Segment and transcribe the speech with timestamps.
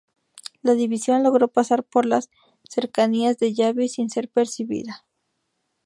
[0.63, 2.31] La división logró pasar por las
[2.67, 5.05] cercanías de Yavi sin ser percibida.